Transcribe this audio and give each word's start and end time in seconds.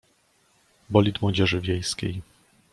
Bolid 0.89 1.21
Młodzieży 1.21 1.61
Wiejskiej. 1.61 2.21